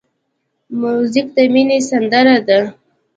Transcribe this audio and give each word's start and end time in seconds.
موزیک 0.81 1.27
د 1.35 1.37
مینې 1.53 1.77
سندره 1.89 2.37
ده. 2.47 2.59